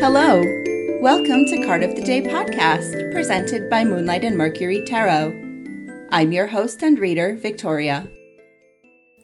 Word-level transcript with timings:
Hello. 0.00 0.40
Welcome 1.00 1.44
to 1.46 1.64
Card 1.66 1.82
of 1.82 1.94
the 1.94 2.02
Day 2.02 2.22
podcast, 2.22 3.12
presented 3.12 3.68
by 3.68 3.84
Moonlight 3.84 4.24
and 4.24 4.36
Mercury 4.36 4.82
Tarot. 4.84 5.30
I'm 6.10 6.32
your 6.32 6.46
host 6.46 6.82
and 6.82 6.98
reader, 6.98 7.36
Victoria. 7.36 8.08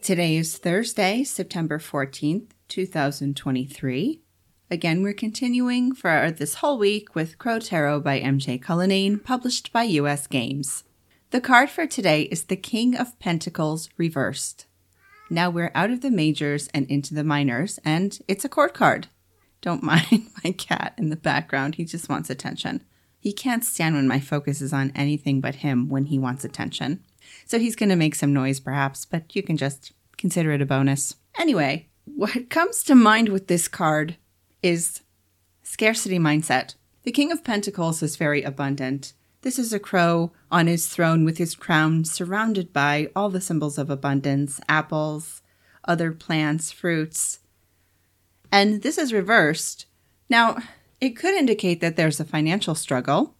Today 0.00 0.36
is 0.36 0.56
Thursday, 0.56 1.24
September 1.24 1.78
14th, 1.78 2.52
2023. 2.68 4.22
Again, 4.70 5.02
we're 5.02 5.12
continuing 5.12 5.94
for 5.94 6.30
this 6.30 6.54
whole 6.54 6.78
week 6.78 7.14
with 7.14 7.38
Crow 7.38 7.58
Tarot 7.58 8.00
by 8.00 8.20
MJ 8.20 8.62
Cullinane, 8.62 9.18
published 9.18 9.72
by 9.72 9.82
US 9.82 10.26
Games. 10.26 10.84
The 11.30 11.40
card 11.40 11.68
for 11.68 11.86
today 11.86 12.22
is 12.22 12.44
the 12.44 12.56
King 12.56 12.96
of 12.96 13.18
Pentacles 13.18 13.90
reversed. 13.96 14.66
Now 15.30 15.50
we're 15.50 15.72
out 15.74 15.90
of 15.90 16.00
the 16.00 16.10
majors 16.10 16.68
and 16.72 16.86
into 16.90 17.14
the 17.14 17.24
minors, 17.24 17.78
and 17.84 18.18
it's 18.28 18.44
a 18.44 18.48
court 18.48 18.74
card. 18.74 19.08
Don't 19.60 19.82
mind 19.84 20.30
my 20.44 20.52
cat 20.52 20.94
in 20.96 21.10
the 21.10 21.16
background. 21.16 21.74
He 21.74 21.84
just 21.84 22.08
wants 22.08 22.30
attention. 22.30 22.82
He 23.20 23.32
can't 23.32 23.64
stand 23.64 23.96
when 23.96 24.08
my 24.08 24.20
focus 24.20 24.60
is 24.62 24.72
on 24.72 24.92
anything 24.94 25.40
but 25.40 25.56
him 25.56 25.88
when 25.88 26.06
he 26.06 26.18
wants 26.18 26.44
attention. 26.44 27.02
So 27.46 27.58
he's 27.58 27.76
going 27.76 27.88
to 27.88 27.96
make 27.96 28.14
some 28.14 28.32
noise 28.32 28.60
perhaps, 28.60 29.04
but 29.04 29.34
you 29.34 29.42
can 29.42 29.56
just 29.56 29.92
consider 30.16 30.52
it 30.52 30.62
a 30.62 30.66
bonus. 30.66 31.16
Anyway, 31.38 31.88
what 32.04 32.48
comes 32.48 32.82
to 32.84 32.94
mind 32.94 33.28
with 33.28 33.48
this 33.48 33.68
card 33.68 34.16
is 34.62 35.02
scarcity 35.62 36.18
mindset. 36.18 36.74
The 37.02 37.12
King 37.12 37.32
of 37.32 37.44
Pentacles 37.44 38.02
is 38.02 38.16
very 38.16 38.42
abundant. 38.42 39.12
This 39.48 39.58
is 39.58 39.72
a 39.72 39.78
crow 39.78 40.32
on 40.50 40.66
his 40.66 40.88
throne 40.88 41.24
with 41.24 41.38
his 41.38 41.54
crown 41.54 42.04
surrounded 42.04 42.70
by 42.70 43.08
all 43.16 43.30
the 43.30 43.40
symbols 43.40 43.78
of 43.78 43.88
abundance 43.88 44.60
apples, 44.68 45.40
other 45.86 46.12
plants, 46.12 46.70
fruits, 46.70 47.38
and 48.52 48.82
this 48.82 48.98
is 48.98 49.10
reversed. 49.10 49.86
Now, 50.28 50.58
it 51.00 51.16
could 51.16 51.32
indicate 51.32 51.80
that 51.80 51.96
there's 51.96 52.20
a 52.20 52.26
financial 52.26 52.74
struggle. 52.74 53.36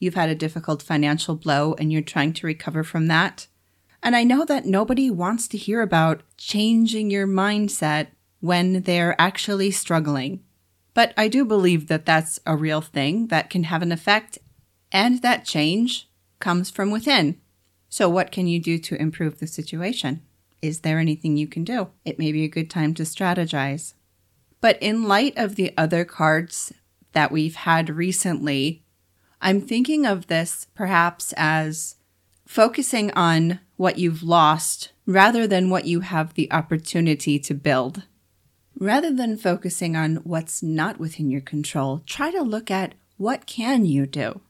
You've 0.00 0.16
had 0.16 0.30
a 0.30 0.34
difficult 0.34 0.82
financial 0.82 1.36
blow 1.36 1.74
and 1.74 1.92
you're 1.92 2.02
trying 2.02 2.32
to 2.32 2.46
recover 2.48 2.82
from 2.82 3.06
that. 3.06 3.46
And 4.02 4.16
I 4.16 4.24
know 4.24 4.44
that 4.44 4.66
nobody 4.66 5.12
wants 5.12 5.46
to 5.46 5.56
hear 5.56 5.80
about 5.80 6.24
changing 6.36 7.08
your 7.08 7.28
mindset 7.28 8.08
when 8.40 8.82
they're 8.82 9.14
actually 9.16 9.70
struggling. 9.70 10.42
But 10.92 11.14
I 11.16 11.28
do 11.28 11.44
believe 11.44 11.86
that 11.86 12.04
that's 12.04 12.40
a 12.44 12.56
real 12.56 12.80
thing 12.80 13.28
that 13.28 13.48
can 13.48 13.62
have 13.62 13.82
an 13.82 13.92
effect, 13.92 14.40
and 14.92 15.22
that 15.22 15.44
change 15.44 16.08
comes 16.38 16.70
from 16.70 16.90
within. 16.90 17.40
So, 17.88 18.08
what 18.08 18.30
can 18.30 18.46
you 18.46 18.60
do 18.60 18.78
to 18.78 19.00
improve 19.00 19.38
the 19.38 19.46
situation? 19.46 20.22
Is 20.60 20.80
there 20.80 20.98
anything 20.98 21.36
you 21.36 21.48
can 21.48 21.64
do? 21.64 21.88
It 22.04 22.18
may 22.18 22.30
be 22.30 22.44
a 22.44 22.48
good 22.48 22.70
time 22.70 22.94
to 22.94 23.02
strategize. 23.02 23.94
But 24.60 24.80
in 24.80 25.08
light 25.08 25.34
of 25.36 25.56
the 25.56 25.74
other 25.76 26.04
cards 26.04 26.72
that 27.12 27.32
we've 27.32 27.56
had 27.56 27.90
recently, 27.90 28.84
I'm 29.40 29.60
thinking 29.60 30.06
of 30.06 30.28
this 30.28 30.68
perhaps 30.74 31.34
as 31.36 31.96
focusing 32.46 33.10
on 33.12 33.58
what 33.76 33.98
you've 33.98 34.22
lost 34.22 34.92
rather 35.04 35.46
than 35.46 35.68
what 35.68 35.84
you 35.84 36.00
have 36.00 36.34
the 36.34 36.50
opportunity 36.52 37.38
to 37.40 37.54
build. 37.54 38.04
Rather 38.78 39.12
than 39.12 39.36
focusing 39.36 39.96
on 39.96 40.16
what's 40.16 40.62
not 40.62 40.98
within 40.98 41.30
your 41.30 41.40
control, 41.40 42.02
try 42.06 42.30
to 42.30 42.42
look 42.42 42.70
at 42.70 42.94
what 43.16 43.46
can 43.46 43.84
you 43.84 44.06
do? 44.06 44.40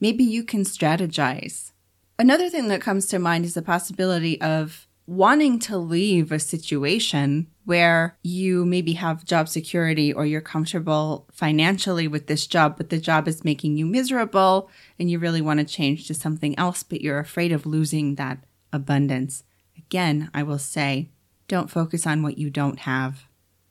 Maybe 0.00 0.24
you 0.24 0.44
can 0.44 0.62
strategize. 0.62 1.72
Another 2.18 2.48
thing 2.48 2.68
that 2.68 2.80
comes 2.80 3.06
to 3.06 3.18
mind 3.18 3.44
is 3.44 3.54
the 3.54 3.62
possibility 3.62 4.40
of 4.40 4.86
wanting 5.06 5.58
to 5.58 5.78
leave 5.78 6.30
a 6.30 6.38
situation 6.38 7.46
where 7.64 8.18
you 8.22 8.66
maybe 8.66 8.92
have 8.92 9.24
job 9.24 9.48
security 9.48 10.12
or 10.12 10.26
you're 10.26 10.40
comfortable 10.40 11.26
financially 11.32 12.06
with 12.06 12.26
this 12.26 12.46
job, 12.46 12.76
but 12.76 12.90
the 12.90 12.98
job 12.98 13.26
is 13.26 13.44
making 13.44 13.76
you 13.76 13.86
miserable 13.86 14.70
and 14.98 15.10
you 15.10 15.18
really 15.18 15.40
want 15.40 15.60
to 15.60 15.64
change 15.64 16.06
to 16.06 16.14
something 16.14 16.58
else, 16.58 16.82
but 16.82 17.00
you're 17.00 17.18
afraid 17.18 17.52
of 17.52 17.66
losing 17.66 18.16
that 18.16 18.44
abundance. 18.72 19.44
Again, 19.76 20.30
I 20.34 20.42
will 20.42 20.58
say, 20.58 21.08
don't 21.46 21.70
focus 21.70 22.06
on 22.06 22.22
what 22.22 22.36
you 22.36 22.50
don't 22.50 22.80
have. 22.80 23.28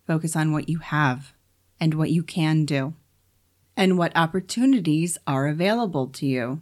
Focus 0.08 0.36
on 0.36 0.52
what 0.52 0.70
you 0.70 0.80
have 0.80 1.34
and 1.80 1.94
what 1.94 2.12
you 2.12 2.24
can 2.24 2.66
do 2.66 2.96
and 3.78 3.98
what 3.98 4.12
opportunities 4.18 5.18
are 5.28 5.48
available 5.48 6.08
to 6.08 6.26
you. 6.26 6.62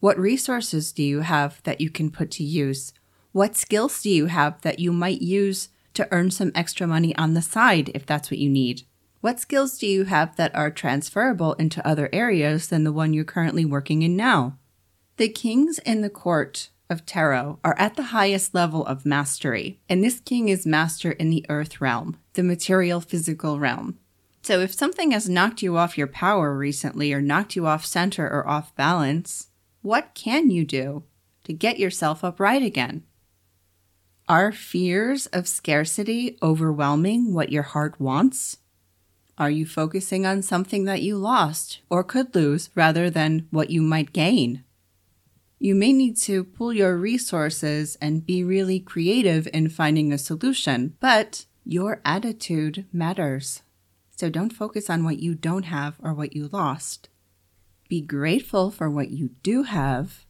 What 0.00 0.18
resources 0.18 0.90
do 0.90 1.04
you 1.04 1.20
have 1.20 1.62
that 1.62 1.80
you 1.80 1.90
can 1.90 2.10
put 2.10 2.30
to 2.32 2.42
use? 2.42 2.92
What 3.30 3.54
skills 3.54 4.02
do 4.02 4.10
you 4.10 4.26
have 4.26 4.60
that 4.62 4.80
you 4.80 4.92
might 4.92 5.22
use 5.22 5.68
to 5.94 6.08
earn 6.10 6.30
some 6.30 6.50
extra 6.54 6.86
money 6.86 7.14
on 7.16 7.34
the 7.34 7.42
side 7.42 7.90
if 7.94 8.04
that's 8.04 8.30
what 8.30 8.38
you 8.38 8.48
need? 8.48 8.82
What 9.20 9.38
skills 9.38 9.78
do 9.78 9.86
you 9.86 10.04
have 10.04 10.34
that 10.36 10.54
are 10.56 10.70
transferable 10.70 11.52
into 11.52 11.86
other 11.86 12.08
areas 12.12 12.66
than 12.66 12.82
the 12.82 12.92
one 12.92 13.12
you're 13.12 13.24
currently 13.24 13.64
working 13.64 14.02
in 14.02 14.16
now? 14.16 14.58
The 15.18 15.28
kings 15.28 15.78
in 15.80 16.00
the 16.00 16.10
court 16.10 16.70
of 16.90 17.06
tarot 17.06 17.60
are 17.62 17.78
at 17.78 17.94
the 17.94 18.04
highest 18.04 18.54
level 18.54 18.84
of 18.84 19.06
mastery, 19.06 19.80
and 19.88 20.02
this 20.02 20.18
king 20.18 20.48
is 20.48 20.66
master 20.66 21.12
in 21.12 21.30
the 21.30 21.46
earth 21.48 21.80
realm, 21.80 22.16
the 22.32 22.42
material 22.42 23.00
physical 23.00 23.60
realm. 23.60 23.98
So 24.42 24.58
if 24.58 24.74
something 24.74 25.12
has 25.12 25.28
knocked 25.28 25.62
you 25.62 25.76
off 25.76 25.96
your 25.96 26.08
power 26.08 26.56
recently 26.56 27.12
or 27.12 27.22
knocked 27.22 27.54
you 27.54 27.66
off 27.66 27.86
center 27.86 28.28
or 28.28 28.46
off 28.46 28.74
balance, 28.74 29.48
what 29.82 30.14
can 30.14 30.50
you 30.50 30.64
do 30.64 31.04
to 31.44 31.52
get 31.52 31.78
yourself 31.78 32.24
upright 32.24 32.62
again? 32.62 33.04
Are 34.28 34.50
fears 34.50 35.26
of 35.26 35.46
scarcity 35.46 36.38
overwhelming 36.42 37.34
what 37.34 37.52
your 37.52 37.62
heart 37.62 38.00
wants? 38.00 38.58
Are 39.38 39.50
you 39.50 39.64
focusing 39.64 40.26
on 40.26 40.42
something 40.42 40.84
that 40.84 41.02
you 41.02 41.16
lost 41.16 41.80
or 41.88 42.04
could 42.04 42.34
lose 42.34 42.70
rather 42.74 43.10
than 43.10 43.46
what 43.50 43.70
you 43.70 43.80
might 43.80 44.12
gain? 44.12 44.64
You 45.58 45.76
may 45.76 45.92
need 45.92 46.16
to 46.18 46.42
pull 46.42 46.72
your 46.72 46.96
resources 46.96 47.96
and 48.00 48.26
be 48.26 48.42
really 48.42 48.80
creative 48.80 49.48
in 49.52 49.68
finding 49.68 50.12
a 50.12 50.18
solution, 50.18 50.96
but 50.98 51.46
your 51.64 52.00
attitude 52.04 52.86
matters. 52.92 53.62
So 54.22 54.30
don't 54.30 54.52
focus 54.52 54.88
on 54.88 55.02
what 55.02 55.18
you 55.18 55.34
don't 55.34 55.64
have 55.64 55.96
or 56.00 56.14
what 56.14 56.36
you 56.36 56.48
lost. 56.52 57.08
Be 57.88 58.00
grateful 58.00 58.70
for 58.70 58.88
what 58.88 59.10
you 59.10 59.30
do 59.42 59.64
have 59.64 60.24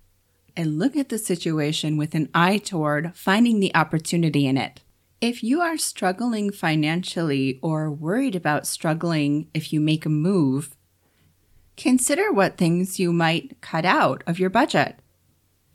and 0.56 0.78
look 0.78 0.96
at 0.96 1.10
the 1.10 1.18
situation 1.18 1.98
with 1.98 2.14
an 2.14 2.30
eye 2.32 2.56
toward 2.56 3.14
finding 3.14 3.60
the 3.60 3.74
opportunity 3.74 4.46
in 4.46 4.56
it. 4.56 4.80
If 5.20 5.44
you 5.44 5.60
are 5.60 5.76
struggling 5.76 6.50
financially 6.50 7.58
or 7.60 7.90
worried 7.90 8.34
about 8.34 8.66
struggling 8.66 9.48
if 9.52 9.74
you 9.74 9.78
make 9.78 10.06
a 10.06 10.08
move, 10.08 10.74
consider 11.76 12.32
what 12.32 12.56
things 12.56 12.98
you 12.98 13.12
might 13.12 13.60
cut 13.60 13.84
out 13.84 14.24
of 14.26 14.38
your 14.38 14.48
budget. 14.48 15.00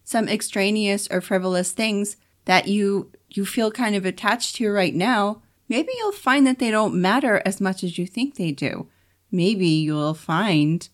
Some 0.03 0.27
extraneous 0.27 1.07
or 1.11 1.21
frivolous 1.21 1.71
things 1.71 2.17
that 2.45 2.67
you 2.67 3.11
you 3.29 3.45
feel 3.45 3.69
kind 3.69 3.95
of 3.95 4.07
attached 4.07 4.55
to 4.55 4.71
right 4.71 4.95
now, 4.95 5.43
maybe 5.69 5.91
you'll 5.97 6.11
find 6.11 6.45
that 6.47 6.59
they 6.59 6.71
don't 6.71 6.95
matter 6.95 7.41
as 7.45 7.61
much 7.61 7.83
as 7.83 7.97
you 7.97 8.05
think 8.05 8.35
they 8.35 8.51
do. 8.51 8.87
Maybe 9.31 9.67
you'll 9.67 10.13
find 10.13 10.87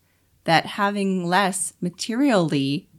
that 0.43 0.65
having 0.65 1.25
less 1.25 1.73
materially 1.81 2.89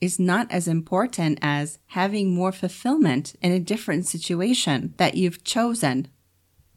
is 0.00 0.18
not 0.18 0.50
as 0.50 0.68
important 0.68 1.38
as 1.42 1.78
having 1.88 2.34
more 2.34 2.52
fulfillment 2.52 3.34
in 3.42 3.52
a 3.52 3.60
different 3.60 4.06
situation 4.06 4.94
that 4.96 5.16
you've 5.16 5.44
chosen. 5.44 6.08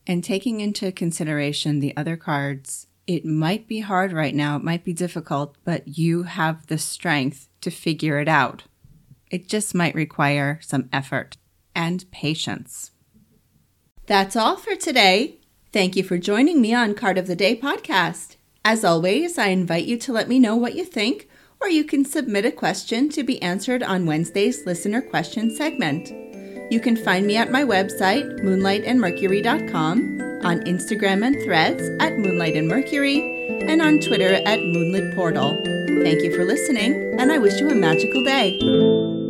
And 0.08 0.24
taking 0.24 0.60
into 0.60 0.92
consideration 0.92 1.80
the 1.80 1.96
other 1.96 2.18
cards, 2.18 2.88
it 3.06 3.26
might 3.26 3.68
be 3.68 3.82
hard 3.82 4.12
right 4.12 4.34
now, 4.34 4.56
it 4.56 4.64
might 4.64 4.84
be 4.84 4.94
difficult, 4.94 5.56
but 5.64 5.98
you 5.98 6.24
have 6.24 6.68
the 6.68 6.78
strength 6.78 7.48
to 7.62 7.70
figure 7.70 8.20
it 8.20 8.28
out. 8.28 8.64
It 9.30 9.48
just 9.48 9.76
might 9.76 9.96
require 9.96 10.60
some 10.62 10.90
effort 10.92 11.38
and 11.76 12.10
patience. 12.12 12.92
That's 14.12 14.36
all 14.36 14.58
for 14.58 14.76
today. 14.76 15.38
Thank 15.72 15.96
you 15.96 16.04
for 16.04 16.18
joining 16.18 16.60
me 16.60 16.74
on 16.74 16.96
Card 16.96 17.18
of 17.18 17.28
the 17.28 17.36
Day 17.36 17.58
podcast. 17.58 18.36
As 18.66 18.84
always, 18.84 19.38
I 19.38 19.48
invite 19.48 19.86
you 19.86 19.98
to 20.00 20.12
let 20.12 20.28
me 20.28 20.38
know 20.38 20.54
what 20.54 20.76
you 20.76 20.84
think 20.84 21.30
or 21.62 21.70
you 21.70 21.86
can 21.86 22.04
submit 22.04 22.44
a 22.44 22.52
question 22.52 23.08
to 23.08 23.24
be 23.24 23.42
answered 23.42 23.82
on 23.82 24.06
Wednesday's 24.06 24.66
listener 24.66 25.02
question 25.02 25.56
segment. 25.56 26.10
You 26.70 26.82
can 26.82 26.98
find 26.98 27.26
me 27.26 27.38
at 27.38 27.54
my 27.54 27.64
website, 27.64 28.42
moonlightandmercury.com, 28.42 29.98
on 30.44 30.60
Instagram 30.66 31.26
and 31.26 31.42
threads 31.46 31.82
at 32.02 32.18
Moonlight 32.18 32.58
and 32.58 33.82
on 33.82 34.00
Twitter 34.02 34.34
at 34.46 34.60
Moonlit 34.60 35.16
Portal. 35.16 35.58
Thank 36.04 36.22
you 36.22 36.36
for 36.36 36.44
listening, 36.44 37.16
and 37.18 37.32
I 37.32 37.38
wish 37.38 37.62
you 37.62 37.70
a 37.70 37.76
magical 37.76 38.26
day. 38.26 39.21